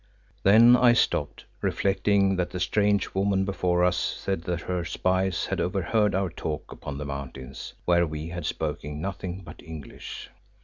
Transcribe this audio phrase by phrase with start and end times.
[0.41, 5.61] Then I stopped, reflecting that the strange woman before us said that her spies had
[5.61, 10.31] overheard our talk upon the mountains, where we had spoken nothing but English.